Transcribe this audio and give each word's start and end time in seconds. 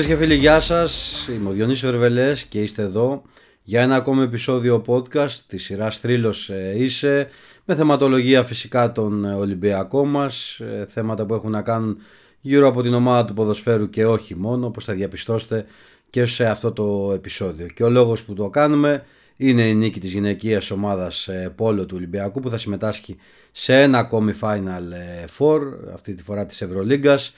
Φίλες 0.00 0.16
και 0.18 0.24
φίλοι, 0.24 0.34
γεια 0.34 0.60
σας. 0.60 1.26
Είμαι 1.34 1.48
ο 1.48 1.52
Διονύσης 1.52 1.90
Βερβελές 1.90 2.44
και 2.44 2.60
είστε 2.62 2.82
εδώ 2.82 3.22
για 3.62 3.82
ένα 3.82 3.94
ακόμη 3.94 4.22
επεισόδιο 4.22 4.82
podcast 4.86 5.30
της 5.46 5.64
σειράς 5.64 6.00
Τρίλο 6.00 6.34
ε, 6.48 6.82
Είσαι 6.82 7.28
με 7.64 7.74
θεματολογία 7.74 8.42
φυσικά 8.42 8.92
τον 8.92 9.24
ε, 9.24 9.34
Ολυμπιακό 9.34 10.04
μας, 10.04 10.60
ε, 10.60 10.86
θέματα 10.88 11.26
που 11.26 11.34
έχουν 11.34 11.50
να 11.50 11.62
κάνουν 11.62 11.98
γύρω 12.40 12.68
από 12.68 12.82
την 12.82 12.94
ομάδα 12.94 13.24
του 13.24 13.34
ποδοσφαίρου 13.34 13.90
και 13.90 14.06
όχι 14.06 14.36
μόνο, 14.36 14.66
όπως 14.66 14.84
θα 14.84 14.92
διαπιστώσετε 14.92 15.66
και 16.10 16.24
σε 16.24 16.46
αυτό 16.46 16.72
το 16.72 17.12
επεισόδιο. 17.14 17.66
Και 17.66 17.82
ο 17.82 17.90
λόγος 17.90 18.24
που 18.24 18.34
το 18.34 18.48
κάνουμε 18.48 19.04
είναι 19.36 19.62
η 19.62 19.74
νίκη 19.74 20.00
της 20.00 20.12
γυναικείας 20.12 20.70
ομάδας 20.70 21.28
Πόλο 21.54 21.86
του 21.86 21.94
Ολυμπιακού 21.96 22.40
που 22.40 22.48
θα 22.48 22.58
συμμετάσχει 22.58 23.16
σε 23.52 23.82
ένα 23.82 23.98
ακόμη 23.98 24.32
Final 24.40 25.38
Four, 25.38 25.60
αυτή 25.92 26.14
τη 26.14 26.22
φορά 26.22 26.46
της 26.46 26.62
Ευρωλίγκας 26.62 27.32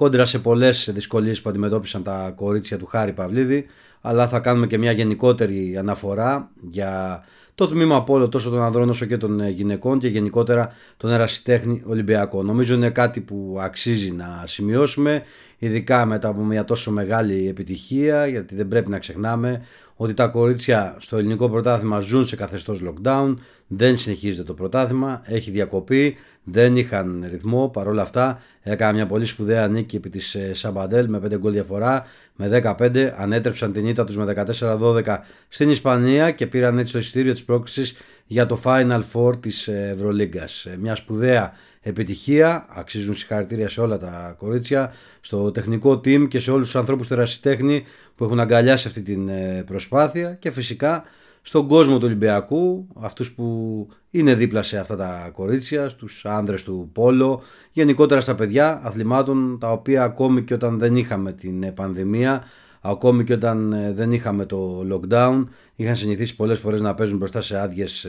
κόντρα 0.00 0.26
σε 0.26 0.38
πολλές 0.38 0.90
δυσκολίες 0.92 1.40
που 1.40 1.48
αντιμετώπισαν 1.48 2.02
τα 2.02 2.32
κορίτσια 2.36 2.78
του 2.78 2.86
Χάρη 2.86 3.12
Παυλίδη. 3.12 3.66
Αλλά 4.00 4.28
θα 4.28 4.38
κάνουμε 4.38 4.66
και 4.66 4.78
μια 4.78 4.92
γενικότερη 4.92 5.76
αναφορά 5.78 6.50
για 6.70 7.22
το 7.54 7.68
τμήμα 7.68 7.96
από 7.96 8.14
όλο 8.14 8.28
τόσο 8.28 8.50
των 8.50 8.62
ανδρών 8.62 8.88
όσο 8.88 9.06
και 9.06 9.16
των 9.16 9.40
ε, 9.40 9.48
γυναικών 9.48 9.98
και 9.98 10.08
γενικότερα 10.08 10.72
τον 10.96 11.10
ερασιτέχνη 11.10 11.82
Ολυμπιακό. 11.86 12.42
Νομίζω 12.42 12.74
είναι 12.74 12.90
κάτι 12.90 13.20
που 13.20 13.58
αξίζει 13.60 14.10
να 14.10 14.44
σημειώσουμε, 14.46 15.22
ειδικά 15.58 16.06
μετά 16.06 16.28
από 16.28 16.44
μια 16.44 16.64
τόσο 16.64 16.90
μεγάλη 16.90 17.48
επιτυχία, 17.48 18.26
γιατί 18.26 18.54
δεν 18.54 18.68
πρέπει 18.68 18.90
να 18.90 18.98
ξεχνάμε 18.98 19.62
ότι 20.02 20.14
τα 20.14 20.26
κορίτσια 20.26 20.96
στο 20.98 21.16
ελληνικό 21.16 21.48
πρωτάθλημα 21.48 22.00
ζουν 22.00 22.26
σε 22.26 22.36
καθεστώς 22.36 22.82
lockdown, 22.84 23.34
δεν 23.66 23.98
συνεχίζεται 23.98 24.42
το 24.42 24.54
πρωτάθλημα, 24.54 25.22
έχει 25.24 25.50
διακοπή, 25.50 26.16
δεν 26.44 26.76
είχαν 26.76 27.26
ρυθμό, 27.30 27.68
παρόλα 27.68 28.02
αυτά 28.02 28.40
Έκανε 28.62 28.92
μια 28.92 29.06
πολύ 29.06 29.26
σπουδαία 29.26 29.68
νίκη 29.68 29.96
επί 29.96 30.10
της 30.10 30.34
ε, 30.34 30.54
Σαμπαντέλ 30.54 31.08
με 31.08 31.18
5 31.18 31.38
γκολ 31.38 31.52
διαφορά. 31.52 32.06
Με 32.36 32.74
15 32.78 33.12
ανέτρεψαν 33.16 33.72
την 33.72 33.86
ήττα 33.86 34.04
τους 34.04 34.16
με 34.16 34.44
14-12 34.60 35.18
στην 35.48 35.70
Ισπανία 35.70 36.30
και 36.30 36.46
πήραν 36.46 36.78
έτσι 36.78 36.92
το 36.92 36.98
εισιτήριο 36.98 37.32
της 37.32 37.44
πρόκλησης 37.44 37.94
για 38.26 38.46
το 38.46 38.60
Final 38.64 39.00
Four 39.12 39.40
της 39.40 39.68
ε, 39.68 39.92
Ευρωλίγκας. 39.94 40.64
Ε, 40.64 40.76
μια 40.80 40.94
σπουδαία 40.94 41.52
επιτυχία, 41.80 42.66
αξίζουν 42.68 43.14
συγχαρητήρια 43.14 43.68
σε 43.68 43.80
όλα 43.80 43.98
τα 43.98 44.34
κορίτσια, 44.38 44.92
στο 45.20 45.50
τεχνικό 45.50 45.92
team 45.92 46.28
και 46.28 46.38
σε 46.38 46.50
όλους 46.50 46.66
τους 46.66 46.76
ανθρώπους 46.76 47.06
του 47.06 47.12
ερασιτέχνη 47.12 47.84
που 48.14 48.24
έχουν 48.24 48.40
αγκαλιάσει 48.40 48.88
αυτή 48.88 49.02
την 49.02 49.30
προσπάθεια 49.64 50.34
και 50.34 50.50
φυσικά 50.50 51.04
στον 51.42 51.68
κόσμο 51.68 51.98
του 51.98 52.06
Ολυμπιακού, 52.06 52.86
αυτούς 53.00 53.32
που 53.32 53.88
είναι 54.10 54.34
δίπλα 54.34 54.62
σε 54.62 54.78
αυτά 54.78 54.96
τα 54.96 55.30
κορίτσια, 55.32 55.88
στους 55.88 56.24
άνδρες 56.24 56.64
του 56.64 56.90
Πόλο, 56.92 57.42
γενικότερα 57.72 58.20
στα 58.20 58.34
παιδιά 58.34 58.80
αθλημάτων 58.84 59.58
τα 59.60 59.72
οποία 59.72 60.02
ακόμη 60.02 60.42
και 60.42 60.54
όταν 60.54 60.78
δεν 60.78 60.96
είχαμε 60.96 61.32
την 61.32 61.74
πανδημία, 61.74 62.44
ακόμη 62.80 63.24
και 63.24 63.32
όταν 63.32 63.72
ε, 63.72 63.92
δεν 63.92 64.12
είχαμε 64.12 64.44
το 64.46 64.86
lockdown, 64.92 65.44
είχαν 65.74 65.96
συνηθίσει 65.96 66.36
πολλές 66.36 66.58
φορές 66.58 66.80
να 66.80 66.94
παίζουν 66.94 67.18
μπροστά 67.18 67.40
σε 67.40 67.60
άδειες 67.60 68.06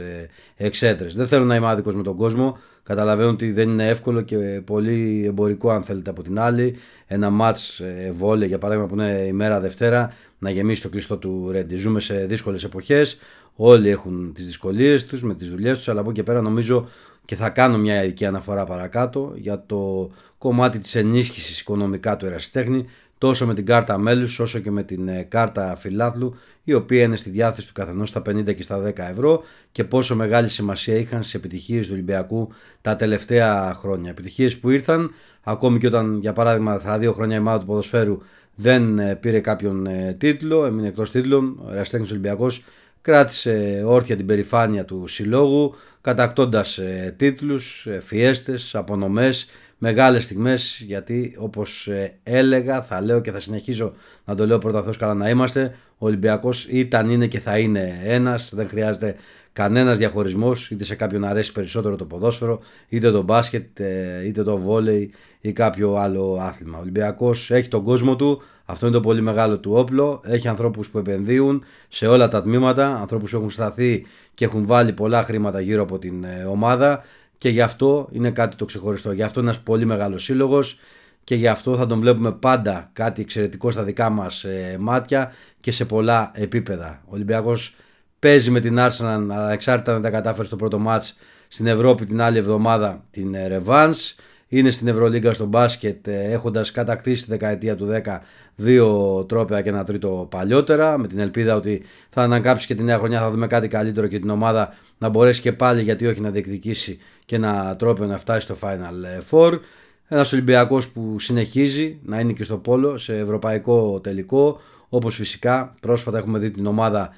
εξέδρες. 0.56 1.16
Δεν 1.16 1.28
θέλω 1.28 1.46
να 1.46 1.56
είμαι 1.56 1.68
άδικος 1.68 1.96
με 1.96 2.04
τον 2.04 2.16
κόσμο, 2.16 2.58
καταλαβαίνω 2.84 3.30
ότι 3.30 3.52
δεν 3.52 3.70
είναι 3.70 3.88
εύκολο 3.88 4.22
και 4.22 4.62
πολύ 4.66 5.24
εμπορικό 5.26 5.70
αν 5.70 5.84
θέλετε 5.84 6.10
από 6.10 6.22
την 6.22 6.40
άλλη. 6.40 6.76
Ένα 7.08 7.30
μάτς 7.30 7.80
ε, 7.80 8.12
βόλε 8.16 8.46
για 8.46 8.58
παράδειγμα 8.58 8.88
που 8.88 8.96
είναι 8.96 9.26
η 9.28 9.32
μέρα 9.32 9.60
Δευτέρα 9.60 10.14
να 10.40 10.50
γεμίσει 10.50 10.82
το 10.82 10.90
κλειστό 10.90 11.18
του 11.18 11.50
Ρέντι. 11.52 11.76
Ζούμε 11.76 12.00
σε 12.00 12.26
δύσκολες 12.26 12.64
εποχές. 12.64 13.18
Όλοι 13.56 13.90
έχουν 13.90 14.32
τις 14.34 14.46
δυσκολίες 14.46 15.06
τους 15.06 15.24
με 15.24 15.36
τις 15.36 15.50
δουλειές 15.50 15.78
τους, 15.78 15.88
αλλά 15.88 16.00
από 16.00 16.10
εκεί 16.10 16.20
και 16.20 16.26
πέρα 16.26 16.42
νομίζω 16.42 16.90
και 17.26 17.36
θα 17.36 17.50
κάνω 17.50 17.78
μια 17.78 18.04
ειδική 18.04 18.26
αναφορά 18.26 18.66
παρακάτω 18.66 19.34
για 19.36 19.64
το 19.66 20.12
κομμάτι 20.38 20.80
της 20.80 20.96
ενίσχυσης 20.96 21.60
οικονομικά 21.60 22.18
του 22.18 22.26
ερασιτέχνη 22.26 22.86
τόσο 23.22 23.46
με 23.46 23.54
την 23.54 23.66
κάρτα 23.66 23.98
μέλους 23.98 24.40
όσο 24.40 24.60
και 24.60 24.72
με 24.72 24.84
την 24.84 25.08
ε, 25.08 25.24
κάρτα 25.24 25.76
φιλάθλου 25.76 26.36
η 26.64 26.74
οποία 26.74 27.04
είναι 27.04 27.16
στη 27.16 27.30
διάθεση 27.30 27.68
του 27.68 27.74
καθενός 27.74 28.10
στα 28.10 28.22
50 28.30 28.56
και 28.56 28.64
στα 28.64 28.84
10 28.84 28.98
ευρώ 28.98 29.44
και 29.72 29.84
πόσο 29.84 30.16
μεγάλη 30.16 30.50
σημασία 30.50 30.96
είχαν 30.96 31.22
στις 31.22 31.34
επιτυχίες 31.34 31.86
του 31.86 31.92
Ολυμπιακού 31.94 32.50
τα 32.82 32.96
τελευταία 32.96 33.74
χρόνια. 33.74 34.10
Επιτυχίες 34.10 34.58
που 34.58 34.70
ήρθαν 34.70 35.12
ακόμη 35.44 35.80
και 35.80 35.88
όταν 35.88 36.20
για 36.20 36.34
παράδειγμα 36.34 36.78
θα 36.78 36.98
δύο 36.98 37.14
χρόνια 37.14 37.36
η 37.36 37.40
ομάδα 37.40 37.60
του 37.60 37.66
ποδοσφαίρου 37.66 38.18
δεν 38.56 39.00
ε, 39.00 39.16
πήρε 39.16 39.40
κάποιον 39.40 39.86
ε, 39.86 40.16
τίτλο, 40.20 40.66
έμεινε 40.66 40.88
εκτός 40.88 41.12
τίτλων, 41.12 41.60
ο 41.66 41.72
Εραστέχνης 41.72 42.12
Ολυμπιακός 42.12 42.64
κράτησε 43.02 43.84
όρθια 43.86 44.16
την 44.16 44.26
περηφάνεια 44.26 44.86
του 44.86 45.08
συλλόγου 45.08 45.76
κατακτώντας 46.02 46.78
ε, 46.78 47.14
τίτλους, 47.18 47.88
φιέστες, 48.00 48.76
απονομές, 48.76 49.46
μεγάλες 49.84 50.24
στιγμές 50.24 50.82
γιατί 50.86 51.36
όπως 51.38 51.90
έλεγα 52.24 52.82
θα 52.82 53.02
λέω 53.02 53.22
και 53.22 53.32
θα 53.32 53.40
συνεχίζω 53.40 53.94
να 54.26 54.36
το 54.36 54.46
λέω 54.46 54.58
πρώτα 54.58 54.84
Θεός 54.84 54.98
καλά 54.98 55.14
να 55.14 55.30
είμαστε. 55.30 55.76
Ο 55.98 56.06
Ολυμπιακός 56.06 56.66
ήταν, 56.70 57.10
είναι 57.10 57.28
και 57.28 57.40
θα 57.40 57.58
είναι 57.58 58.00
ένας, 58.04 58.52
δεν 58.56 58.70
χρειάζεται 58.70 59.16
κανένας 59.54 59.98
διαχωρισμός 59.98 60.72
είτε 60.72 60.84
σε 60.84 60.96
κάποιον 60.96 61.26
αρέσει 61.26 61.52
περισσότερο 61.52 61.96
το 61.96 62.06
ποδόσφαιρο 62.06 62.60
είτε 62.90 63.12
το 63.12 63.22
μπάσκετ 63.22 63.80
είτε 64.26 64.44
το 64.44 64.58
βόλεϊ 64.58 65.12
ή 65.42 65.52
κάποιο 65.52 65.96
άλλο 65.96 66.38
άθλημα. 66.42 66.78
Ο 66.78 66.82
Ολυμπιακός 66.82 67.52
έχει 67.52 67.68
τον 67.68 67.84
κόσμο 67.84 68.16
του, 68.16 68.42
αυτό 68.66 68.86
είναι 68.86 68.96
το 68.96 69.02
πολύ 69.02 69.22
μεγάλο 69.22 69.60
του 69.60 69.72
όπλο, 69.74 70.22
έχει 70.24 70.48
ανθρώπους 70.48 70.90
που 70.90 70.98
επενδύουν 70.98 71.64
σε 71.88 72.08
όλα 72.08 72.28
τα 72.28 72.42
τμήματα, 72.42 73.00
ανθρώπους 73.00 73.32
που 73.32 73.38
έχουν 73.38 73.50
σταθεί 73.50 74.06
και 74.34 74.46
έχουν 74.46 74.66
βάλει 74.66 74.94
πολλά 74.94 75.24
χρήματα 75.24 75.62
γύρω 75.62 75.82
από 75.82 76.00
την 76.00 76.24
ε, 76.24 76.44
ομάδα 76.44 77.04
και 77.42 77.50
γι' 77.50 77.62
αυτό 77.62 78.08
είναι 78.12 78.32
κάτι 78.32 78.56
το 78.56 78.66
ξεχωριστό. 78.66 79.12
Γι' 79.12 79.24
αυτό 79.24 79.40
είναι 79.40 79.50
ένας 79.50 79.62
πολύ 79.62 79.86
μεγάλος 79.86 80.24
σύλλογος 80.24 80.80
και 81.24 81.36
γι' 81.36 81.48
αυτό 81.48 81.76
θα 81.76 81.86
τον 81.86 82.00
βλέπουμε 82.00 82.32
πάντα 82.32 82.90
κάτι 82.94 83.22
εξαιρετικό 83.22 83.72
στα 83.72 83.84
δικά 83.84 84.10
μας 84.10 84.44
ε, 84.44 84.78
μάτια 84.80 85.34
και 85.60 85.72
σε 85.72 85.86
πολλά 85.86 86.32
επίπεδα. 86.34 87.02
Ο 87.06 87.10
Ολυμπιακός 87.10 87.76
παίζει 88.20 88.52
με 88.52 88.60
την 88.60 88.78
Arsenal 88.80 88.90
αλλά 89.02 89.52
εξάρτητα 89.52 89.94
να 89.94 90.00
τα 90.00 90.10
κατάφερε 90.10 90.48
στο 90.48 90.56
πρώτο 90.56 90.80
μάτς 90.80 91.16
στην 91.48 91.68
Ευρώπη 91.68 92.06
την 92.06 92.22
άλλη 92.22 92.38
εβδομάδα 92.38 93.06
την 93.12 93.36
ε, 93.36 93.62
Revanche 93.66 94.16
είναι 94.54 94.70
στην 94.70 94.88
Ευρωλίγκα 94.88 95.34
στο 95.34 95.46
μπάσκετ 95.46 96.08
ε, 96.08 96.32
έχοντας 96.32 96.72
κατακτήσει 96.72 97.24
τη 97.24 97.30
δεκαετία 97.30 97.76
του 97.76 97.90
10 98.06 98.18
δύο 98.56 99.24
τρόπια 99.28 99.62
και 99.62 99.70
ένα 99.70 99.84
τρίτο 99.84 100.28
παλιότερα 100.32 100.98
με 100.98 101.08
την 101.08 101.20
ελπίδα 101.20 101.56
ότι 101.56 101.82
θα 102.10 102.22
ανακάψει 102.22 102.68
και 102.68 102.76
τη 102.76 102.84
νέα 102.84 102.98
χρονιά 102.98 103.20
θα 103.20 103.32
δούμε 103.32 103.48
κάτι 103.48 103.68
καλύτερο 103.68 104.08
και 104.08 104.20
την 104.20 104.30
ομάδα 104.30 104.74
να 104.98 105.10
μπορέσει 105.10 105.42
και 105.42 105.54
πάλι 105.54 105.82
γιατί 105.82 106.06
όχι 106.06 106.22
να 106.22 106.30
διεκδικήσει 106.30 107.00
και 107.26 107.36
ένα 107.36 107.76
τρόπιο 107.76 108.06
να 108.06 108.18
φτάσει 108.18 108.42
στο 108.42 108.58
Final 108.62 109.30
Four. 109.32 109.60
Ένας 110.08 110.34
Ολυμπιακός 110.34 110.90
που 110.90 111.20
συνεχίζει 111.20 112.00
να 112.04 112.20
είναι 112.20 112.34
και 112.34 112.44
στο 112.44 112.58
πόλο 112.58 112.98
σε 112.98 113.18
ευρωπαϊκό 113.18 114.00
τελικό 114.00 114.60
όπως 114.90 115.16
φυσικά 115.16 115.76
πρόσφατα 115.80 116.18
έχουμε 116.18 116.40
δει 116.40 116.52
την 116.52 116.66
ομάδα 116.66 117.10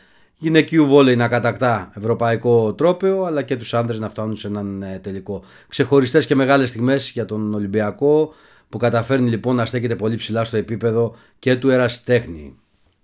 γυναικείου 0.43 0.85
βόλεϊ 0.85 1.15
να 1.15 1.27
κατακτά 1.27 1.91
ευρωπαϊκό 1.95 2.73
τρόπαιο 2.73 3.23
αλλά 3.23 3.41
και 3.41 3.55
τους 3.55 3.73
άντρες 3.73 3.99
να 3.99 4.09
φτάνουν 4.09 4.35
σε 4.35 4.47
έναν 4.47 4.81
ε, 4.81 4.99
τελικό. 4.99 5.43
Ξεχωριστές 5.67 6.25
και 6.25 6.35
μεγάλες 6.35 6.69
στιγμές 6.69 7.09
για 7.09 7.25
τον 7.25 7.53
Ολυμπιακό 7.53 8.33
που 8.69 8.77
καταφέρνει 8.77 9.29
λοιπόν 9.29 9.55
να 9.55 9.65
στέκεται 9.65 9.95
πολύ 9.95 10.15
ψηλά 10.15 10.43
στο 10.43 10.57
επίπεδο 10.57 11.15
και 11.39 11.55
του 11.55 11.69
ερασιτέχνη. 11.69 12.55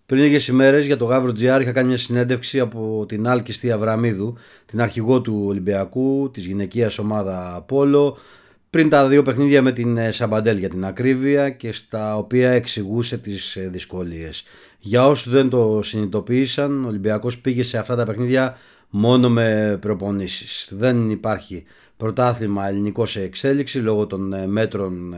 Πριν 0.05 0.21
λίγες 0.21 0.47
ημέρες 0.47 0.85
για 0.85 0.97
το 0.97 1.05
Γαύρο 1.05 1.31
GR 1.31 1.59
είχα 1.61 1.71
κάνει 1.71 1.87
μια 1.87 1.97
συνέντευξη 1.97 2.59
από 2.59 3.05
την 3.07 3.27
Άλκη 3.27 3.71
Αβραμίδου, 3.71 4.37
την 4.65 4.81
αρχηγό 4.81 5.21
του 5.21 5.43
Ολυμπιακού, 5.47 6.29
της 6.33 6.45
γυναικείας 6.45 6.97
ομάδα 6.97 7.55
Απόλο, 7.55 8.17
πριν 8.69 8.89
τα 8.89 9.07
δύο 9.07 9.21
παιχνίδια 9.21 9.61
με 9.61 9.71
την 9.71 9.97
ε, 9.97 10.11
Σαμπαντέλ 10.11 10.57
για 10.57 10.69
την 10.69 10.85
ακρίβεια 10.85 11.49
και 11.49 11.71
στα 11.71 12.15
οποία 12.15 12.51
εξηγούσε 12.51 13.17
τις 13.17 13.55
ε, 13.55 13.69
δυσκολίες. 13.71 14.43
Για 14.79 15.07
όσους 15.07 15.31
δεν 15.31 15.49
το 15.49 15.81
συνειδητοποίησαν, 15.83 16.83
ο 16.83 16.87
Ολυμπιακός 16.87 17.39
πήγε 17.39 17.63
σε 17.63 17.77
αυτά 17.77 17.95
τα 17.95 18.05
παιχνίδια 18.05 18.57
μόνο 18.89 19.29
με 19.29 19.77
προπονήσεις. 19.81 20.69
Δεν 20.71 21.09
υπάρχει 21.09 21.63
πρωτάθλημα 21.97 22.67
ελληνικό 22.67 23.05
σε 23.05 23.21
εξέλιξη 23.21 23.77
λόγω 23.77 24.07
των 24.07 24.33
ε, 24.33 24.47
μέτρων 24.47 25.13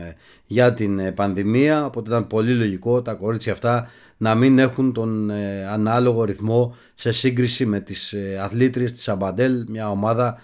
για 0.46 0.74
την 0.74 1.14
πανδημία, 1.14 1.84
οπότε 1.84 2.10
ήταν 2.10 2.26
πολύ 2.26 2.54
λογικό 2.54 3.02
τα 3.02 3.14
κορίτσια 3.14 3.52
αυτά 3.52 3.90
να 4.16 4.34
μην 4.34 4.58
έχουν 4.58 4.92
τον 4.92 5.30
ανάλογο 5.70 6.24
ρυθμό 6.24 6.76
σε 6.94 7.12
σύγκριση 7.12 7.66
με 7.66 7.80
τις 7.80 8.14
αθλήτριες 8.42 8.92
της 8.92 9.02
Σαμπαντέλ, 9.02 9.64
μια 9.68 9.90
ομάδα 9.90 10.36
ε, 10.36 10.42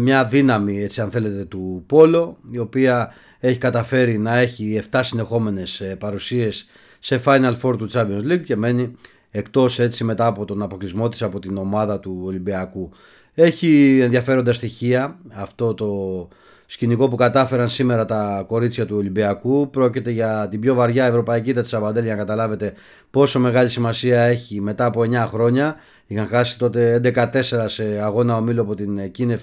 μια 0.00 0.24
δύναμη 0.24 0.82
έτσι 0.82 1.00
αν 1.00 1.10
θέλετε 1.10 1.44
του 1.44 1.84
Πόλο 1.86 2.38
η 2.50 2.58
οποία 2.58 3.12
έχει 3.38 3.58
καταφέρει 3.58 4.18
να 4.18 4.36
έχει 4.36 4.82
7 4.90 5.00
συνεχόμενες 5.02 5.80
ε, 5.80 5.96
παρουσίες 5.96 6.66
σε 6.98 7.22
Final 7.24 7.54
Four 7.62 7.78
του 7.78 7.90
Champions 7.92 8.32
League 8.32 8.42
και 8.44 8.56
μένει 8.56 8.96
εκτός 9.30 9.78
έτσι 9.78 10.04
μετά 10.04 10.26
από 10.26 10.44
τον 10.44 10.62
αποκλεισμό 10.62 11.08
της 11.08 11.22
από 11.22 11.38
την 11.38 11.56
ομάδα 11.56 12.00
του 12.00 12.22
Ολυμπιακού. 12.24 12.90
Έχει 13.34 13.98
ενδιαφέροντα 14.02 14.52
στοιχεία 14.52 15.18
αυτό 15.32 15.74
το 15.74 16.28
σκηνικό 16.66 17.08
που 17.08 17.16
κατάφεραν 17.16 17.68
σήμερα 17.68 18.04
τα 18.04 18.44
κορίτσια 18.46 18.86
του 18.86 18.96
Ολυμπιακού. 18.96 19.70
Πρόκειται 19.70 20.10
για 20.10 20.48
την 20.50 20.60
πιο 20.60 20.74
βαριά 20.74 21.04
ευρωπαϊκή 21.06 21.52
της 21.52 21.74
Αβαντέλη 21.74 22.06
για 22.06 22.14
να 22.14 22.20
καταλάβετε 22.20 22.72
πόσο 23.10 23.38
μεγάλη 23.38 23.68
σημασία 23.68 24.22
έχει 24.22 24.60
μετά 24.60 24.84
από 24.84 25.00
9 25.00 25.14
χρόνια. 25.28 25.76
Είχαν 26.06 26.26
χάσει 26.26 26.58
τότε 26.58 27.00
11-4 27.04 27.32
σε 27.66 27.84
αγώνα 28.02 28.36
ομίλου 28.36 28.60
από 28.60 28.74
την 28.74 29.10
Κίνεφ 29.10 29.42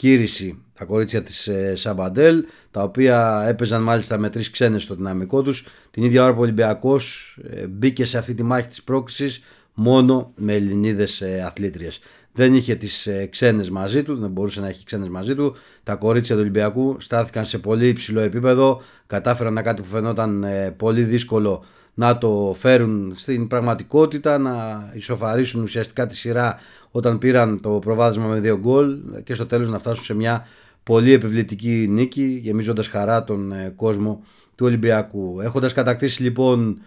Κύριση 0.00 0.62
τα 0.74 0.84
κορίτσια 0.84 1.22
της 1.22 1.46
ε, 1.46 1.76
Σαμπαντέλ, 1.76 2.44
τα 2.70 2.82
οποία 2.82 3.44
έπαιζαν 3.48 3.82
μάλιστα 3.82 4.18
με 4.18 4.30
τρεις 4.30 4.50
ξένες 4.50 4.82
στο 4.82 4.94
δυναμικό 4.94 5.42
τους. 5.42 5.66
Την 5.90 6.02
ίδια 6.02 6.22
ώρα 6.22 6.32
που 6.32 6.38
ο 6.38 6.42
Ολυμπιακός 6.42 7.36
ε, 7.50 7.66
μπήκε 7.66 8.04
σε 8.04 8.18
αυτή 8.18 8.34
τη 8.34 8.42
μάχη 8.42 8.68
της 8.68 8.82
πρόκλησης 8.82 9.42
μόνο 9.74 10.32
με 10.36 10.54
Ελληνίδες 10.54 11.20
ε, 11.20 11.42
αθλήτριες. 11.46 12.00
Δεν 12.32 12.54
είχε 12.54 12.74
τις 12.74 13.08
ξένες 13.30 13.70
μαζί 13.70 14.02
του, 14.02 14.16
δεν 14.16 14.30
μπορούσε 14.30 14.60
να 14.60 14.68
έχει 14.68 14.84
ξένες 14.84 15.08
μαζί 15.08 15.34
του. 15.34 15.56
Τα 15.82 15.94
κορίτσια 15.94 16.34
του 16.34 16.40
Ολυμπιακού 16.40 16.96
στάθηκαν 17.00 17.44
σε 17.44 17.58
πολύ 17.58 17.88
υψηλό 17.88 18.20
επίπεδο, 18.20 18.82
κατάφεραν 19.06 19.52
να 19.52 19.62
κάτι 19.62 19.82
που 19.82 19.88
φαινόταν 19.88 20.46
πολύ 20.76 21.02
δύσκολο 21.02 21.64
να 22.00 22.18
το 22.18 22.54
φέρουν 22.56 23.12
στην 23.16 23.46
πραγματικότητα, 23.46 24.38
να 24.38 24.88
ισοφαρίσουν 24.92 25.62
ουσιαστικά 25.62 26.06
τη 26.06 26.16
σειρά 26.16 26.58
όταν 26.90 27.18
πήραν 27.18 27.60
το 27.60 27.70
προβάδισμα 27.70 28.26
με 28.26 28.40
δύο 28.40 28.58
γκολ 28.58 28.98
και 29.24 29.34
στο 29.34 29.46
τέλος 29.46 29.68
να 29.68 29.78
φτάσουν 29.78 30.04
σε 30.04 30.14
μια 30.14 30.46
πολύ 30.82 31.12
επιβλητική 31.12 31.86
νίκη 31.90 32.22
γεμίζοντας 32.42 32.88
χαρά 32.88 33.24
τον 33.24 33.52
ε, 33.52 33.72
κόσμο 33.76 34.24
του 34.54 34.66
Ολυμπιακού. 34.66 35.40
Έχοντας 35.40 35.72
κατακτήσει 35.72 36.22
λοιπόν 36.22 36.80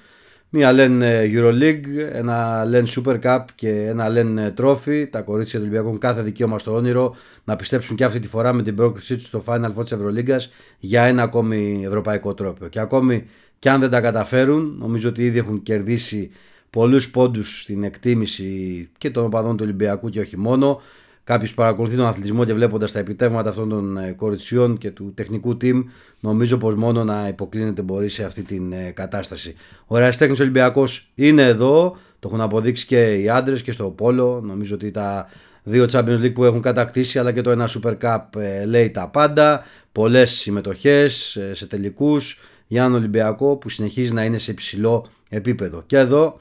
μία 0.55 0.71
λένε 0.71 1.29
Euroleague, 1.33 2.11
ένα 2.11 2.65
λένε 2.65 2.87
Super 2.95 3.19
Cup 3.21 3.43
και 3.55 3.69
ένα 3.69 4.09
λένε 4.09 4.53
Trophy, 4.57 5.07
τα 5.09 5.21
κορίτσια 5.21 5.59
του 5.59 5.65
Ολυμπιακού 5.65 5.87
έχουν 5.87 5.99
κάθε 5.99 6.21
δικαίωμα 6.21 6.59
στο 6.59 6.75
όνειρο 6.75 7.15
να 7.43 7.55
πιστέψουν 7.55 7.95
και 7.95 8.03
αυτή 8.03 8.19
τη 8.19 8.27
φορά 8.27 8.53
με 8.53 8.63
την 8.63 8.75
πρόκλησή 8.75 9.15
τους 9.15 9.25
στο 9.25 9.43
Final 9.47 9.73
Four 9.75 9.81
της 9.81 9.91
Ευρωλίγκας 9.91 10.51
για 10.79 11.03
ένα 11.03 11.23
ακόμη 11.23 11.83
ευρωπαϊκό 11.85 12.33
τρόπο. 12.33 12.67
Και 12.67 12.79
ακόμη 12.79 13.25
και 13.59 13.69
αν 13.69 13.79
δεν 13.79 13.89
τα 13.89 14.01
καταφέρουν, 14.01 14.75
νομίζω 14.79 15.09
ότι 15.09 15.23
ήδη 15.25 15.37
έχουν 15.37 15.63
κερδίσει 15.63 16.31
πολλούς 16.69 17.09
πόντους 17.09 17.61
στην 17.61 17.83
εκτίμηση 17.83 18.89
και 18.97 19.09
των 19.09 19.25
οπαδών 19.25 19.57
του 19.57 19.63
Ολυμπιακού 19.63 20.09
και 20.09 20.19
όχι 20.19 20.37
μόνο. 20.37 20.81
Κάποιος 21.23 21.53
παρακολουθεί 21.53 21.95
τον 21.95 22.05
αθλητισμό 22.05 22.45
και 22.45 22.53
βλέποντας 22.53 22.91
τα 22.91 22.99
επιτεύγματα 22.99 23.49
αυτών 23.49 23.69
των 23.69 23.97
ε, 23.97 24.11
κοριτσιών 24.11 24.77
και 24.77 24.91
του 24.91 25.13
τεχνικού 25.15 25.57
team, 25.61 25.83
νομίζω 26.19 26.57
πως 26.57 26.75
μόνο 26.75 27.03
να 27.03 27.27
υποκλίνεται 27.27 27.81
μπορεί 27.81 28.09
σε 28.09 28.23
αυτή 28.23 28.41
την 28.41 28.71
ε, 28.71 28.91
κατάσταση. 28.91 29.55
Ο 29.87 29.97
Ερασιτέχνη 29.97 30.37
Ολυμπιακός 30.39 31.11
είναι 31.15 31.41
εδώ, 31.41 31.97
το 32.19 32.27
έχουν 32.27 32.41
αποδείξει 32.41 32.85
και 32.85 33.13
οι 33.13 33.29
άντρες 33.29 33.61
και 33.61 33.71
στο 33.71 33.89
Πόλο. 33.89 34.41
Νομίζω 34.43 34.75
ότι 34.75 34.91
τα 34.91 35.29
δύο 35.63 35.85
Champions 35.91 36.19
League 36.21 36.33
που 36.33 36.43
έχουν 36.43 36.61
κατακτήσει, 36.61 37.19
αλλά 37.19 37.31
και 37.31 37.41
το 37.41 37.49
ένα 37.49 37.69
Super 37.69 37.97
Cup 38.01 38.19
ε, 38.37 38.65
λέει 38.65 38.89
τα 38.89 39.07
πάντα. 39.07 39.63
Πολλές 39.91 40.31
συμμετοχές 40.31 41.37
σε 41.51 41.67
τελικούς 41.67 42.39
για 42.67 42.81
έναν 42.81 42.93
Ολυμπιακό 42.95 43.55
που 43.55 43.69
συνεχίζει 43.69 44.13
να 44.13 44.23
είναι 44.23 44.37
σε 44.37 44.51
υψηλό 44.51 45.09
επίπεδο. 45.29 45.83
Και 45.85 45.97
εδώ 45.97 46.39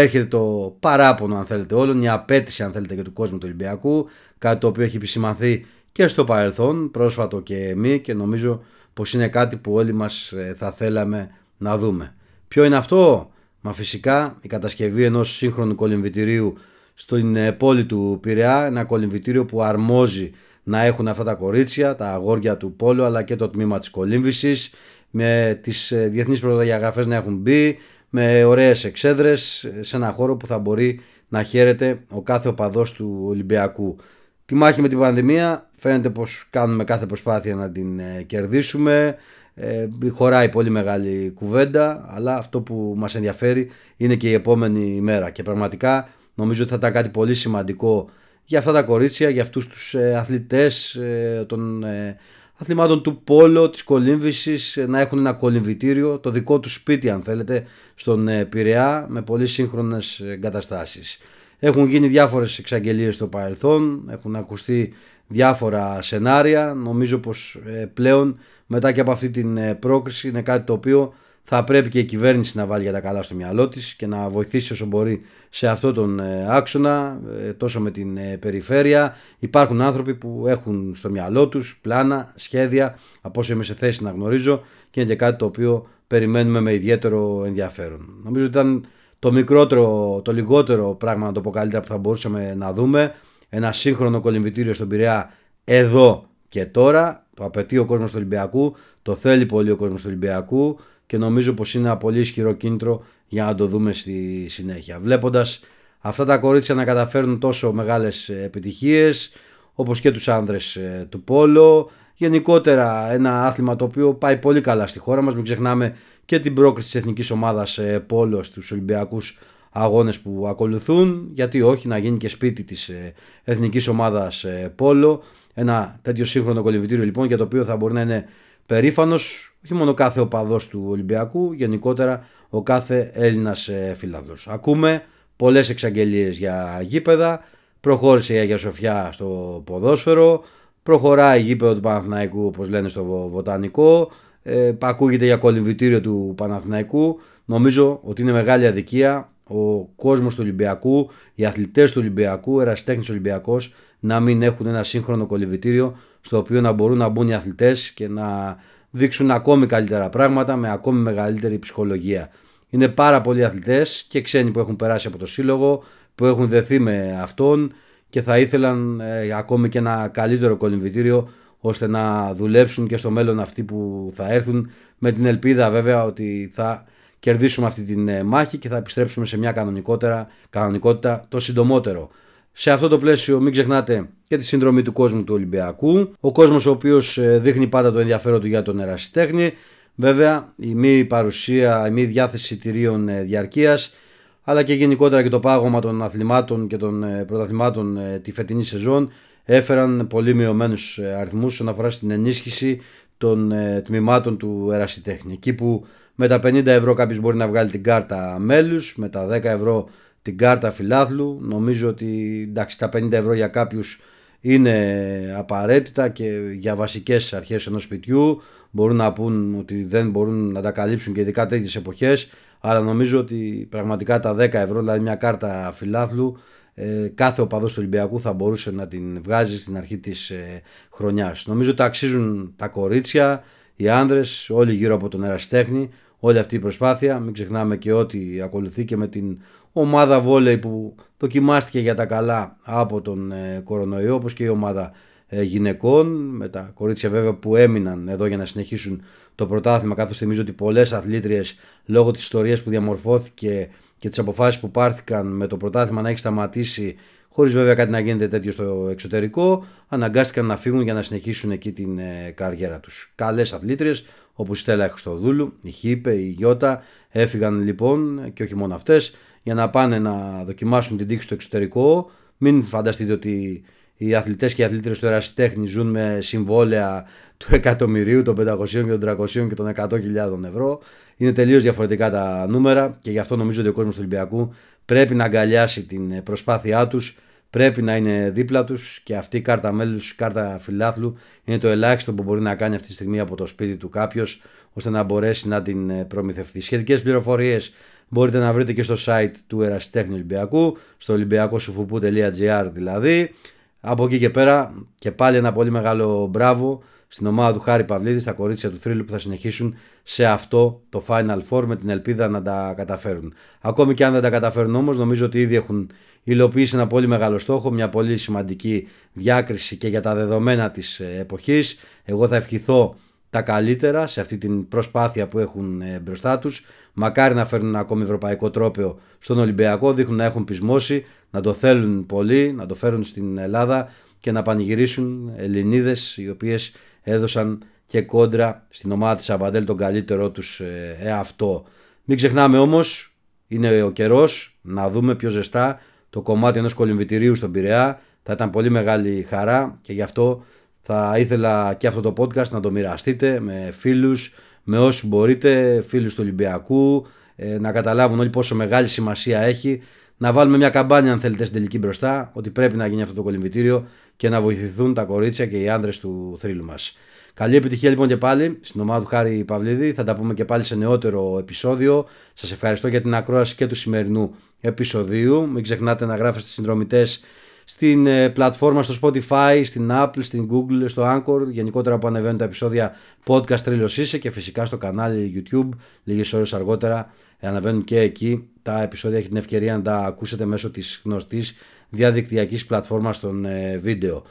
έρχεται 0.00 0.24
το 0.24 0.76
παράπονο 0.80 1.36
αν 1.36 1.44
θέλετε 1.44 1.74
όλων, 1.74 2.02
η 2.02 2.08
απέτηση 2.08 2.62
αν 2.62 2.72
θέλετε 2.72 2.94
και 2.94 3.02
του 3.02 3.12
κόσμου 3.12 3.38
του 3.38 3.46
Ολυμπιακού, 3.46 4.08
κάτι 4.38 4.60
το 4.60 4.66
οποίο 4.66 4.84
έχει 4.84 4.96
επισημανθεί 4.96 5.66
και 5.92 6.06
στο 6.06 6.24
παρελθόν, 6.24 6.90
πρόσφατο 6.90 7.40
και 7.40 7.74
μη 7.76 8.00
και 8.00 8.14
νομίζω 8.14 8.62
πως 8.92 9.12
είναι 9.12 9.28
κάτι 9.28 9.56
που 9.56 9.72
όλοι 9.72 9.92
μας 9.92 10.32
ε, 10.32 10.54
θα 10.58 10.72
θέλαμε 10.72 11.30
να 11.58 11.78
δούμε. 11.78 12.14
Ποιο 12.48 12.64
είναι 12.64 12.76
αυτό; 12.76 13.32
Μα 13.64 13.72
φυσικά 13.72 14.38
η 14.40 14.48
κατασκευή 14.48 15.04
ενός 15.04 15.36
σύγχρονου 15.36 15.74
κολυμβητηρίου 15.74 16.54
στην 16.94 17.36
ε, 17.36 17.52
πόλη 17.52 17.84
του 17.84 18.18
Πειραιά, 18.22 18.64
ένα 18.64 18.84
κολυμβητήριο 18.84 19.44
που 19.44 19.62
αρμόζει 19.62 20.30
να 20.62 20.82
έχουν 20.82 21.08
αυτά 21.08 21.24
τα 21.24 21.34
κορίτσια, 21.34 21.94
τα 21.94 22.12
αγόρια 22.12 22.56
του 22.56 22.76
πόλου 22.76 23.04
αλλά 23.04 23.22
και 23.22 23.36
το 23.36 23.48
τμήμα 23.48 23.78
της 23.78 23.90
κολύμβησης 23.90 24.74
με 25.10 25.58
τις 25.62 25.92
ε, 25.92 26.08
διεθνείς 26.08 26.40
πρωτοδιαγραφές 26.40 27.06
να 27.06 27.14
έχουν 27.14 27.36
μπει, 27.36 27.78
με 28.14 28.44
ωραίες 28.44 28.84
εξέδρες 28.84 29.66
σε 29.80 29.96
ένα 29.96 30.10
χώρο 30.10 30.36
που 30.36 30.46
θα 30.46 30.58
μπορεί 30.58 31.00
να 31.28 31.42
χαίρεται 31.42 32.00
ο 32.10 32.22
κάθε 32.22 32.48
οπαδός 32.48 32.92
του 32.92 33.22
Ολυμπιακού. 33.26 33.96
Τη 34.44 34.54
μάχη 34.54 34.80
με 34.80 34.88
την 34.88 34.98
πανδημία 34.98 35.70
φαίνεται 35.76 36.10
πως 36.10 36.46
κάνουμε 36.50 36.84
κάθε 36.84 37.06
προσπάθεια 37.06 37.54
να 37.54 37.70
την 37.70 37.98
ε, 37.98 38.22
κερδίσουμε. 38.22 39.16
Ε, 39.54 39.86
χωράει 40.10 40.48
πολύ 40.48 40.70
μεγάλη 40.70 41.32
κουβέντα 41.34 42.08
αλλά 42.08 42.36
αυτό 42.36 42.60
που 42.60 42.94
μας 42.96 43.14
ενδιαφέρει 43.14 43.70
είναι 43.96 44.14
και 44.14 44.28
η 44.28 44.32
επόμενη 44.32 44.94
ημέρα 44.96 45.30
και 45.30 45.42
πραγματικά 45.42 46.08
νομίζω 46.34 46.62
ότι 46.62 46.70
θα 46.70 46.76
ήταν 46.76 46.92
κάτι 46.92 47.08
πολύ 47.08 47.34
σημαντικό 47.34 48.10
για 48.44 48.58
αυτά 48.58 48.72
τα 48.72 48.82
κορίτσια, 48.82 49.28
για 49.28 49.42
αυτούς 49.42 49.68
τους 49.68 49.94
ε, 49.94 50.14
αθλητές 50.14 50.94
ε, 50.94 51.44
των 51.48 51.84
ε, 51.84 52.16
αθλημάτων 52.62 53.02
του 53.02 53.22
πόλο, 53.24 53.70
της 53.70 53.82
κολύμβησης, 53.82 54.78
να 54.86 55.00
έχουν 55.00 55.18
ένα 55.18 55.32
κολυμβητήριο, 55.32 56.18
το 56.18 56.30
δικό 56.30 56.60
τους 56.60 56.72
σπίτι 56.72 57.10
αν 57.10 57.22
θέλετε, 57.22 57.64
στον 57.94 58.28
ε, 58.28 58.44
Πειραιά 58.44 59.06
με 59.08 59.22
πολύ 59.22 59.46
σύγχρονες 59.46 60.20
εγκαταστάσεις. 60.20 61.18
Έχουν 61.58 61.86
γίνει 61.86 62.08
διάφορες 62.08 62.58
εξαγγελίες 62.58 63.14
στο 63.14 63.26
παρελθόν, 63.26 64.08
έχουν 64.10 64.36
ακουστεί 64.36 64.92
διάφορα 65.26 66.02
σενάρια, 66.02 66.74
νομίζω 66.74 67.18
πως 67.18 67.60
ε, 67.66 67.90
πλέον 67.94 68.38
μετά 68.66 68.92
και 68.92 69.00
από 69.00 69.12
αυτή 69.12 69.30
την 69.30 69.56
ε, 69.56 69.74
πρόκριση 69.74 70.28
είναι 70.28 70.42
κάτι 70.42 70.64
το 70.64 70.72
οποίο 70.72 71.14
θα 71.44 71.64
πρέπει 71.64 71.88
και 71.88 71.98
η 71.98 72.04
κυβέρνηση 72.04 72.56
να 72.56 72.66
βάλει 72.66 72.82
για 72.82 72.92
τα 72.92 73.00
καλά 73.00 73.22
στο 73.22 73.34
μυαλό 73.34 73.68
της 73.68 73.94
και 73.94 74.06
να 74.06 74.28
βοηθήσει 74.28 74.72
όσο 74.72 74.86
μπορεί 74.86 75.20
σε 75.50 75.68
αυτό 75.68 75.92
τον 75.92 76.20
ε, 76.20 76.44
άξονα 76.48 77.20
ε, 77.38 77.52
τόσο 77.52 77.80
με 77.80 77.90
την 77.90 78.16
ε, 78.16 78.36
περιφέρεια. 78.40 79.16
Υπάρχουν 79.38 79.80
άνθρωποι 79.80 80.14
που 80.14 80.44
έχουν 80.46 80.92
στο 80.96 81.10
μυαλό 81.10 81.48
τους 81.48 81.78
πλάνα, 81.82 82.32
σχέδια 82.36 82.98
από 83.20 83.40
όσο 83.40 83.52
είμαι 83.52 83.62
σε 83.62 83.74
θέση 83.74 84.02
να 84.02 84.10
γνωρίζω 84.10 84.62
και 84.90 85.00
είναι 85.00 85.08
και 85.08 85.16
κάτι 85.16 85.38
το 85.38 85.44
οποίο 85.44 85.86
περιμένουμε 86.06 86.60
με 86.60 86.74
ιδιαίτερο 86.74 87.44
ενδιαφέρον. 87.44 88.20
Νομίζω 88.24 88.44
ότι 88.44 88.58
ήταν 88.58 88.86
το 89.18 89.32
μικρότερο, 89.32 90.20
το 90.24 90.32
λιγότερο 90.32 90.94
πράγμα 90.94 91.26
να 91.26 91.32
το 91.32 91.40
πω 91.40 91.50
καλύτερα 91.50 91.82
που 91.82 91.88
θα 91.88 91.98
μπορούσαμε 91.98 92.54
να 92.54 92.72
δούμε. 92.72 93.14
Ένα 93.48 93.72
σύγχρονο 93.72 94.20
κολυμβητήριο 94.20 94.74
στον 94.74 94.88
Πειραιά 94.88 95.30
εδώ 95.64 96.26
και 96.48 96.66
τώρα. 96.66 97.26
Το 97.34 97.44
απαιτεί 97.44 97.78
ο 97.78 97.84
κόσμος 97.84 98.10
του 98.10 98.16
Ολυμπιακού 98.18 98.76
το 99.02 99.14
θέλει 99.14 99.46
πολύ 99.46 99.70
ο 99.70 99.76
κόσμος 99.76 100.00
του 100.00 100.06
Ολυμπιακού 100.10 100.78
και 101.12 101.18
νομίζω 101.18 101.52
πως 101.52 101.74
είναι 101.74 101.86
ένα 101.86 101.96
πολύ 101.96 102.18
ισχυρό 102.18 102.52
κίνητρο 102.52 103.04
για 103.28 103.44
να 103.44 103.54
το 103.54 103.66
δούμε 103.66 103.92
στη 103.92 104.46
συνέχεια. 104.48 105.00
Βλέποντας 105.00 105.60
αυτά 105.98 106.24
τα 106.24 106.38
κορίτσια 106.38 106.74
να 106.74 106.84
καταφέρουν 106.84 107.38
τόσο 107.38 107.72
μεγάλες 107.72 108.28
επιτυχίες 108.28 109.30
όπως 109.74 110.00
και 110.00 110.10
τους 110.10 110.28
άνδρες 110.28 110.76
ε, 110.76 111.06
του 111.08 111.22
Πόλο 111.22 111.90
γενικότερα 112.14 113.12
ένα 113.12 113.44
άθλημα 113.44 113.76
το 113.76 113.84
οποίο 113.84 114.14
πάει 114.14 114.36
πολύ 114.36 114.60
καλά 114.60 114.86
στη 114.86 114.98
χώρα 114.98 115.22
μας. 115.22 115.34
Μην 115.34 115.44
ξεχνάμε 115.44 115.96
και 116.24 116.40
την 116.40 116.54
πρόκριση 116.54 116.90
της 116.90 117.00
εθνικής 117.00 117.30
ομάδας 117.30 117.78
ε, 117.78 118.00
Πόλο 118.00 118.42
στους 118.42 118.70
Ολυμπιακούς 118.70 119.38
αγώνες 119.70 120.18
που 120.18 120.46
ακολουθούν. 120.48 121.28
Γιατί 121.32 121.62
όχι 121.62 121.88
να 121.88 121.98
γίνει 121.98 122.16
και 122.16 122.28
σπίτι 122.28 122.64
της 122.64 122.88
ε, 122.88 123.12
εθνικής 123.44 123.88
ομάδας 123.88 124.44
Πόλο. 124.76 125.22
Ένα 125.54 125.98
τέτοιο 126.02 126.24
σύγχρονο 126.24 126.62
κολυμβητήριο 126.62 127.04
λοιπόν 127.04 127.26
για 127.26 127.36
το 127.36 127.44
οποίο 127.44 127.64
θα 127.64 127.76
μπορεί 127.76 127.94
να 127.94 128.00
είναι 128.00 128.26
περήφανος 128.66 129.52
όχι 129.64 129.74
μόνο 129.74 129.94
κάθε 129.94 130.20
οπαδός 130.20 130.68
του 130.68 130.84
Ολυμπιακού, 130.88 131.52
γενικότερα 131.52 132.26
ο 132.48 132.62
κάθε 132.62 133.10
Έλληνας 133.14 133.68
ε, 133.68 133.94
φιλάδος. 133.96 134.48
Ακούμε 134.50 135.02
πολλές 135.36 135.68
εξαγγελίες 135.68 136.36
για 136.36 136.80
γήπεδα, 136.82 137.40
προχώρησε 137.80 138.34
η 138.34 138.38
Αγία 138.38 138.56
Σοφιά 138.56 139.10
στο 139.12 139.62
ποδόσφαιρο, 139.66 140.44
προχωράει 140.82 141.40
η 141.40 141.42
γήπεδο 141.42 141.74
του 141.74 141.80
Παναθηναϊκού 141.80 142.46
όπως 142.46 142.68
λένε 142.68 142.88
στο 142.88 143.04
Βοτανικό, 143.32 144.10
ε, 144.42 144.72
ακούγεται 144.78 145.24
για 145.24 145.36
κολυμβητήριο 145.36 146.00
του 146.00 146.34
Παναθηναϊκού. 146.36 147.20
Νομίζω 147.44 148.00
ότι 148.02 148.22
είναι 148.22 148.32
μεγάλη 148.32 148.66
αδικία 148.66 149.32
ο 149.44 149.84
κόσμος 149.84 150.34
του 150.34 150.40
Ολυμπιακού, 150.42 151.10
οι 151.34 151.44
αθλητές 151.44 151.92
του 151.92 151.98
Ολυμπιακού, 152.00 152.54
ο 152.54 152.60
ερασιτέχνης 152.60 153.08
Ολυμπιακός 153.08 153.74
να 154.00 154.20
μην 154.20 154.42
έχουν 154.42 154.66
ένα 154.66 154.82
σύγχρονο 154.82 155.26
κολυμβητήριο 155.26 155.96
στο 156.22 156.38
οποίο 156.38 156.60
να 156.60 156.72
μπορούν 156.72 156.98
να 156.98 157.08
μπουν 157.08 157.28
οι 157.28 157.34
αθλητές 157.34 157.90
και 157.90 158.08
να 158.08 158.56
δείξουν 158.90 159.30
ακόμη 159.30 159.66
καλύτερα 159.66 160.08
πράγματα 160.08 160.56
με 160.56 160.70
ακόμη 160.70 161.00
μεγαλύτερη 161.00 161.58
ψυχολογία. 161.58 162.30
Είναι 162.70 162.88
πάρα 162.88 163.20
πολλοί 163.20 163.44
αθλητές 163.44 164.04
και 164.08 164.20
ξένοι 164.20 164.50
που 164.50 164.58
έχουν 164.58 164.76
περάσει 164.76 165.06
από 165.06 165.18
το 165.18 165.26
σύλλογο, 165.26 165.82
που 166.14 166.26
έχουν 166.26 166.48
δεθεί 166.48 166.78
με 166.78 167.18
αυτόν 167.22 167.72
και 168.10 168.22
θα 168.22 168.38
ήθελαν 168.38 169.00
ε, 169.00 169.32
ακόμη 169.34 169.68
και 169.68 169.78
ένα 169.78 170.08
καλύτερο 170.12 170.56
κολυμβητήριο 170.56 171.28
ώστε 171.58 171.86
να 171.86 172.34
δουλέψουν 172.34 172.86
και 172.86 172.96
στο 172.96 173.10
μέλλον 173.10 173.40
αυτοί 173.40 173.62
που 173.62 174.10
θα 174.14 174.32
έρθουν 174.32 174.70
με 174.98 175.12
την 175.12 175.24
ελπίδα 175.24 175.70
βέβαια 175.70 176.04
ότι 176.04 176.52
θα 176.54 176.84
κερδίσουμε 177.18 177.66
αυτή 177.66 177.82
τη 177.82 178.12
ε, 178.12 178.22
μάχη 178.22 178.58
και 178.58 178.68
θα 178.68 178.76
επιστρέψουμε 178.76 179.26
σε 179.26 179.38
μια 179.38 179.52
κανονικότερα, 179.52 180.26
κανονικότητα 180.50 181.24
το 181.28 181.40
συντομότερο. 181.40 182.10
Σε 182.52 182.70
αυτό 182.70 182.88
το 182.88 182.98
πλαίσιο 182.98 183.40
μην 183.40 183.52
ξεχνάτε 183.52 184.08
και 184.28 184.36
τη 184.36 184.44
συνδρομή 184.44 184.82
του 184.82 184.92
κόσμου 184.92 185.24
του 185.24 185.34
Ολυμπιακού. 185.34 186.12
Ο 186.20 186.32
κόσμος 186.32 186.66
ο 186.66 186.70
οποίος 186.70 187.18
ε, 187.18 187.38
δείχνει 187.38 187.66
πάντα 187.66 187.92
το 187.92 187.98
ενδιαφέρον 187.98 188.40
του 188.40 188.46
για 188.46 188.62
τον 188.62 188.80
ερασιτέχνη. 188.80 189.52
Βέβαια 189.94 190.52
η 190.56 190.74
μη 190.74 191.04
παρουσία, 191.04 191.86
η 191.86 191.90
μη 191.90 192.04
διάθεση 192.04 192.42
εισιτηρίων 192.42 193.08
ε, 193.08 193.22
διαρκείας 193.22 193.94
αλλά 194.42 194.62
και 194.62 194.74
γενικότερα 194.74 195.22
και 195.22 195.28
το 195.28 195.40
πάγωμα 195.40 195.80
των 195.80 196.02
αθλημάτων 196.02 196.66
και 196.66 196.76
των 196.76 197.02
ε, 197.02 197.24
πρωταθλημάτων 197.24 197.98
τη 198.22 198.32
φετινή 198.32 198.64
σεζόν 198.64 199.10
έφεραν 199.44 200.06
πολύ 200.08 200.34
μειωμένους 200.34 200.98
αριθμούς 200.98 201.52
όσον 201.52 201.68
αφορά 201.68 201.90
στην 201.90 202.10
ενίσχυση 202.10 202.80
των 203.18 203.52
τμήματων 203.84 204.36
του 204.36 204.70
ερασιτέχνη. 204.72 205.32
Εκεί 205.32 205.52
που 205.52 205.86
με 206.14 206.26
τα 206.26 206.36
50 206.36 206.66
ευρώ 206.66 206.94
κάποιος 206.94 207.18
μπορεί 207.18 207.36
να 207.36 207.48
βγάλει 207.48 207.70
την 207.70 207.82
κάρτα 207.82 208.36
μέλους, 208.38 208.94
με 208.96 209.08
τα 209.08 209.26
10 209.26 209.44
ευρώ 209.44 209.88
την 210.22 210.38
κάρτα 210.38 210.70
φιλάθλου. 210.70 211.38
Νομίζω 211.40 211.88
ότι 211.88 212.40
εντάξει, 212.48 212.78
τα 212.78 212.88
50 212.92 213.12
ευρώ 213.12 213.32
για 213.32 213.48
κάποιους 213.48 214.00
είναι 214.40 215.34
απαραίτητα 215.36 216.08
και 216.08 216.30
για 216.58 216.74
βασικές 216.74 217.32
αρχές 217.32 217.66
ενός 217.66 217.82
σπιτιού 217.82 218.42
μπορούν 218.70 218.96
να 218.96 219.12
πούν 219.12 219.58
ότι 219.58 219.84
δεν 219.84 220.10
μπορούν 220.10 220.52
να 220.52 220.60
τα 220.62 220.70
καλύψουν 220.70 221.14
και 221.14 221.20
ειδικά 221.20 221.46
τέτοιες 221.46 221.76
εποχές 221.76 222.30
αλλά 222.60 222.80
νομίζω 222.80 223.18
ότι 223.18 223.66
πραγματικά 223.70 224.20
τα 224.20 224.34
10 224.34 224.38
ευρώ, 224.38 224.80
δηλαδή 224.80 225.00
μια 225.00 225.14
κάρτα 225.14 225.72
φιλάθλου 225.74 226.38
ε, 226.74 227.10
κάθε 227.14 227.40
οπαδός 227.40 227.72
του 227.72 227.78
Ολυμπιακού 227.80 228.20
θα 228.20 228.32
μπορούσε 228.32 228.70
να 228.70 228.88
την 228.88 229.22
βγάζει 229.22 229.58
στην 229.58 229.76
αρχή 229.76 229.98
της 229.98 230.30
ε, 230.30 230.62
χρονιάς. 230.90 231.46
Νομίζω 231.46 231.70
ότι 231.70 231.82
αξίζουν 231.82 232.52
τα 232.56 232.68
κορίτσια, 232.68 233.42
οι 233.76 233.88
άνδρες, 233.88 234.50
όλοι 234.50 234.74
γύρω 234.74 234.94
από 234.94 235.08
τον 235.08 235.24
ερασιτέχνη, 235.24 235.90
όλη 236.18 236.38
αυτή 236.38 236.54
η 236.54 236.58
προσπάθεια. 236.58 237.18
Μην 237.18 237.32
ξεχνάμε 237.32 237.76
και 237.76 237.92
ότι 237.92 238.40
ακολουθεί 238.44 238.84
και 238.84 238.96
με 238.96 239.08
την 239.08 239.38
ομάδα 239.72 240.20
βόλεϊ 240.20 240.58
που 240.58 240.94
δοκιμάστηκε 241.18 241.80
για 241.80 241.94
τα 241.94 242.06
καλά 242.06 242.56
από 242.62 243.00
τον 243.00 243.32
ε, 243.32 243.60
κορονοϊό, 243.64 244.14
όπως 244.14 244.34
και 244.34 244.44
η 244.44 244.48
ομάδα 244.48 244.92
ε, 245.26 245.42
γυναικών, 245.42 246.06
με 246.36 246.48
τα 246.48 246.70
κορίτσια 246.74 247.10
βέβαια 247.10 247.34
που 247.34 247.56
έμειναν 247.56 248.08
εδώ 248.08 248.26
για 248.26 248.36
να 248.36 248.44
συνεχίσουν 248.44 249.02
το 249.34 249.46
πρωτάθλημα, 249.46 249.94
καθώς 249.94 250.18
θυμίζω 250.18 250.40
ότι 250.40 250.52
πολλές 250.52 250.92
αθλήτριες 250.92 251.54
λόγω 251.84 252.10
της 252.10 252.22
ιστορίας 252.22 252.62
που 252.62 252.70
διαμορφώθηκε 252.70 253.68
και 253.98 254.08
τις 254.08 254.18
αποφάσεις 254.18 254.60
που 254.60 254.70
πάρθηκαν 254.70 255.26
με 255.26 255.46
το 255.46 255.56
πρωτάθλημα 255.56 256.02
να 256.02 256.08
έχει 256.08 256.18
σταματήσει 256.18 256.96
χωρίς 257.28 257.52
βέβαια 257.52 257.74
κάτι 257.74 257.90
να 257.90 257.98
γίνεται 257.98 258.28
τέτοιο 258.28 258.52
στο 258.52 258.88
εξωτερικό, 258.90 259.66
αναγκάστηκαν 259.88 260.46
να 260.46 260.56
φύγουν 260.56 260.80
για 260.80 260.94
να 260.94 261.02
συνεχίσουν 261.02 261.50
εκεί 261.50 261.72
την 261.72 261.98
ε, 261.98 262.32
καριέρα 262.34 262.80
τους. 262.80 263.12
Καλές 263.14 263.52
αθλήτριες, 263.52 264.04
όπως 264.32 264.58
η 264.58 264.60
Στέλλα 264.60 264.88
Χριστοδούλου, 264.88 265.52
η 265.62 265.70
Χίπε, 265.70 266.14
η 266.14 266.28
Γιώτα, 266.28 266.82
έφυγαν 267.08 267.62
λοιπόν 267.62 268.32
και 268.32 268.42
όχι 268.42 268.56
μόνο 268.56 268.74
αυτές, 268.74 269.16
για 269.42 269.54
να 269.54 269.70
πάνε 269.70 269.98
να 269.98 270.42
δοκιμάσουν 270.44 270.96
την 270.96 271.06
τύχη 271.06 271.22
στο 271.22 271.34
εξωτερικό. 271.34 272.10
Μην 272.36 272.62
φανταστείτε 272.62 273.12
ότι 273.12 273.62
οι 273.96 274.14
αθλητές 274.14 274.54
και 274.54 274.62
οι 274.62 274.64
αθλήτρε 274.64 274.92
του 274.92 275.06
ερασιτέχνη 275.06 275.66
ζουν 275.66 275.86
με 275.86 276.18
συμβόλαια 276.20 277.04
του 277.36 277.54
εκατομμυρίου, 277.54 278.22
των 278.22 278.36
500 278.38 278.68
και 278.68 278.96
των 278.96 279.16
300 279.18 279.48
και 279.48 279.54
των 279.54 279.72
100.000 279.76 280.44
ευρώ. 280.44 280.80
Είναι 281.16 281.32
τελείως 281.32 281.62
διαφορετικά 281.62 282.10
τα 282.10 282.46
νούμερα 282.48 282.98
και 283.00 283.10
γι' 283.10 283.18
αυτό 283.18 283.36
νομίζω 283.36 283.60
ότι 283.60 283.68
ο 283.68 283.72
κόσμος 283.72 283.94
του 283.94 284.00
Ολυμπιακού 284.04 284.54
πρέπει 284.84 285.14
να 285.14 285.24
αγκαλιάσει 285.24 285.82
την 285.82 286.22
προσπάθειά 286.22 286.88
τους, 286.88 287.18
πρέπει 287.50 287.82
να 287.82 287.96
είναι 287.96 288.30
δίπλα 288.30 288.64
τους 288.64 289.00
και 289.04 289.16
αυτή 289.16 289.36
η 289.36 289.40
κάρτα 289.40 289.72
μέλους, 289.72 290.10
η 290.10 290.14
κάρτα 290.14 290.58
φιλάθλου 290.60 291.16
είναι 291.44 291.58
το 291.58 291.68
ελάχιστο 291.68 292.12
που 292.12 292.22
μπορεί 292.22 292.40
να 292.40 292.54
κάνει 292.54 292.74
αυτή 292.74 292.86
τη 292.86 292.92
στιγμή 292.92 293.20
από 293.20 293.36
το 293.36 293.46
σπίτι 293.46 293.76
του 293.76 293.88
κάποιος 293.88 294.42
ώστε 294.72 294.90
να 294.90 295.02
μπορέσει 295.02 295.48
να 295.48 295.62
την 295.62 296.06
προμηθευτεί. 296.06 296.60
Σχετικές 296.60 297.02
πληροφορίες 297.02 297.72
μπορείτε 298.12 298.38
να 298.38 298.52
βρείτε 298.52 298.72
και 298.72 298.82
στο 298.82 298.94
site 299.06 299.32
του 299.46 299.62
Ερασιτέχνη 299.62 300.14
Ολυμπιακού, 300.14 300.76
στο 300.96 301.12
ολυμπιακόσουφουπού.gr 301.12 302.68
δηλαδή. 302.72 303.34
Από 303.80 304.04
εκεί 304.04 304.18
και 304.18 304.30
πέρα 304.30 304.74
και 304.98 305.12
πάλι 305.12 305.36
ένα 305.36 305.52
πολύ 305.52 305.70
μεγάλο 305.70 306.26
μπράβο 306.26 306.82
στην 307.08 307.26
ομάδα 307.26 307.52
του 307.52 307.60
Χάρη 307.60 307.84
Παυλίδη, 307.84 308.18
στα 308.18 308.32
κορίτσια 308.32 308.70
του 308.70 308.76
Θρύλου 308.76 309.04
που 309.04 309.12
θα 309.12 309.18
συνεχίσουν 309.18 309.76
σε 310.02 310.24
αυτό 310.24 310.82
το 310.88 311.04
Final 311.08 311.38
Four 311.50 311.64
με 311.66 311.76
την 311.76 311.88
ελπίδα 311.88 312.28
να 312.28 312.42
τα 312.42 312.74
καταφέρουν. 312.76 313.34
Ακόμη 313.60 313.94
και 313.94 314.04
αν 314.04 314.12
δεν 314.12 314.22
τα 314.22 314.30
καταφέρουν 314.30 314.74
όμως 314.74 314.98
νομίζω 314.98 315.24
ότι 315.24 315.40
ήδη 315.40 315.54
έχουν 315.54 315.90
υλοποιήσει 316.22 316.74
ένα 316.74 316.86
πολύ 316.86 317.06
μεγάλο 317.06 317.38
στόχο, 317.38 317.70
μια 317.70 317.88
πολύ 317.88 318.16
σημαντική 318.16 318.88
διάκριση 319.12 319.76
και 319.76 319.88
για 319.88 320.00
τα 320.00 320.14
δεδομένα 320.14 320.70
της 320.70 321.00
εποχής. 321.00 321.80
Εγώ 322.04 322.28
θα 322.28 322.36
ευχηθώ 322.36 322.96
τα 323.32 323.42
καλύτερα 323.42 324.06
σε 324.06 324.20
αυτή 324.20 324.38
την 324.38 324.68
προσπάθεια 324.68 325.28
που 325.28 325.38
έχουν 325.38 325.80
ε, 325.80 326.00
μπροστά 326.04 326.38
τους. 326.38 326.64
Μακάρι 326.92 327.34
να 327.34 327.44
φέρουν 327.44 327.66
ένα 327.66 327.78
ακόμη 327.78 328.02
ευρωπαϊκό 328.02 328.50
τρόπαιο 328.50 328.98
στον 329.18 329.38
Ολυμπιακό, 329.38 329.92
δείχνουν 329.92 330.16
να 330.16 330.24
έχουν 330.24 330.44
πεισμώσει, 330.44 331.04
να 331.30 331.40
το 331.40 331.52
θέλουν 331.52 332.06
πολύ, 332.06 332.52
να 332.52 332.66
το 332.66 332.74
φέρουν 332.74 333.02
στην 333.02 333.38
Ελλάδα 333.38 333.88
και 334.18 334.32
να 334.32 334.42
πανηγυρίσουν 334.42 335.32
Ελληνίδες 335.36 336.16
οι 336.16 336.28
οποίες 336.28 336.72
έδωσαν 337.02 337.62
και 337.86 338.02
κόντρα 338.02 338.66
στην 338.68 338.92
ομάδα 338.92 339.16
της 339.16 339.30
Αβαντέλ 339.30 339.64
τον 339.64 339.76
καλύτερό 339.76 340.30
τους 340.30 340.60
ε, 340.60 340.96
εαυτό. 341.00 341.64
Μην 342.04 342.16
ξεχνάμε 342.16 342.58
όμως, 342.58 343.16
είναι 343.48 343.82
ο 343.82 343.90
καιρός 343.90 344.58
να 344.62 344.90
δούμε 344.90 345.14
πιο 345.14 345.30
ζεστά 345.30 345.78
το 346.10 346.22
κομμάτι 346.22 346.58
ενός 346.58 346.74
κολυμβητηρίου 346.74 347.34
στον 347.34 347.50
Πειραιά. 347.50 348.00
Θα 348.22 348.32
ήταν 348.32 348.50
πολύ 348.50 348.70
μεγάλη 348.70 349.26
χαρά 349.28 349.78
και 349.82 349.92
γι' 349.92 350.02
αυτό 350.02 350.44
θα 350.82 351.14
ήθελα 351.18 351.74
και 351.74 351.86
αυτό 351.86 352.00
το 352.00 352.12
podcast 352.18 352.48
να 352.48 352.60
το 352.60 352.70
μοιραστείτε 352.70 353.40
με 353.40 353.68
φίλους, 353.72 354.34
με 354.62 354.78
όσους 354.78 355.08
μπορείτε, 355.08 355.82
φίλους 355.86 356.14
του 356.14 356.20
Ολυμπιακού, 356.22 357.06
ε, 357.36 357.58
να 357.58 357.72
καταλάβουν 357.72 358.18
όλοι 358.18 358.30
πόσο 358.30 358.54
μεγάλη 358.54 358.88
σημασία 358.88 359.40
έχει 359.40 359.82
να 360.16 360.32
βάλουμε 360.32 360.56
μια 360.56 360.70
καμπάνια 360.70 361.12
αν 361.12 361.20
θέλετε 361.20 361.44
στην 361.44 361.56
τελική 361.56 361.78
μπροστά 361.78 362.30
ότι 362.34 362.50
πρέπει 362.50 362.76
να 362.76 362.86
γίνει 362.86 363.02
αυτό 363.02 363.14
το 363.14 363.22
κολυμβητήριο 363.22 363.86
και 364.16 364.28
να 364.28 364.40
βοηθηθούν 364.40 364.94
τα 364.94 365.04
κορίτσια 365.04 365.46
και 365.46 365.56
οι 365.56 365.68
άνδρες 365.68 365.98
του 366.00 366.36
θρύλου 366.38 366.64
μας. 366.64 366.96
Καλή 367.34 367.56
επιτυχία 367.56 367.90
λοιπόν 367.90 368.08
και 368.08 368.16
πάλι 368.16 368.58
στην 368.60 368.80
ομάδα 368.80 369.00
του 369.00 369.06
Χάρη 369.06 369.44
Παυλίδη. 369.44 369.92
Θα 369.92 370.04
τα 370.04 370.16
πούμε 370.16 370.34
και 370.34 370.44
πάλι 370.44 370.64
σε 370.64 370.74
νεότερο 370.74 371.38
επεισόδιο. 371.38 372.06
Σας 372.34 372.52
ευχαριστώ 372.52 372.88
για 372.88 373.00
την 373.00 373.14
ακρόαση 373.14 373.54
και 373.54 373.66
του 373.66 373.74
σημερινού 373.74 374.34
επεισοδίου. 374.60 375.48
Μην 375.48 375.62
ξεχνάτε 375.62 376.06
να 376.06 376.16
γράφετε 376.16 376.46
συνδρομητές 376.46 377.20
στην 377.64 378.06
ε, 378.06 378.28
πλατφόρμα 378.28 378.82
στο 378.82 378.94
Spotify, 379.02 379.60
στην 379.64 379.90
Apple, 379.92 380.22
στην 380.22 380.48
Google, 380.52 380.84
στο 380.86 381.02
Anchor, 381.04 381.46
γενικότερα 381.50 381.98
που 381.98 382.06
ανεβαίνουν 382.06 382.38
τα 382.38 382.44
επεισόδια 382.44 382.96
podcast 383.26 383.60
Τρίλος 383.60 383.98
Είσαι 383.98 384.18
και 384.18 384.30
φυσικά 384.30 384.64
στο 384.64 384.78
κανάλι 384.78 385.44
YouTube, 385.50 385.68
λίγες 386.04 386.32
ώρες 386.32 386.54
αργότερα 386.54 387.10
ανεβαίνουν 387.46 387.84
και 387.84 387.98
εκεί 387.98 388.48
τα 388.62 388.82
επεισόδια, 388.82 389.16
έχετε 389.16 389.32
την 389.32 389.42
ευκαιρία 389.42 389.76
να 389.76 389.82
τα 389.82 389.98
ακούσετε 389.98 390.44
μέσω 390.44 390.70
της 390.70 391.00
γνωστής 391.04 391.54
διαδικτυακής 391.88 392.66
πλατφόρμας 392.66 393.20
των 393.20 393.44
ε, 393.44 393.78
βίντεο. 393.82 394.22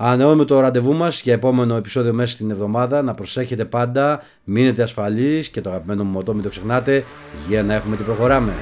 Ανανεώνουμε 0.00 0.44
το 0.44 0.60
ραντεβού 0.60 0.94
μας 0.94 1.22
για 1.22 1.32
επόμενο 1.32 1.76
επεισόδιο 1.76 2.12
μέσα 2.12 2.32
στην 2.32 2.50
εβδομάδα. 2.50 3.02
Να 3.02 3.14
προσέχετε 3.14 3.64
πάντα, 3.64 4.22
μείνετε 4.44 4.82
ασφαλείς 4.82 5.48
και 5.48 5.60
το 5.60 5.70
αγαπημένο 5.70 6.04
μου 6.04 6.10
μοτό 6.10 6.34
μην 6.34 6.42
το 6.42 6.48
ξεχνάτε 6.48 7.04
για 7.48 7.62
να 7.62 7.74
έχουμε 7.74 7.96
τι 7.96 8.02
προχωράμε. 8.02 8.52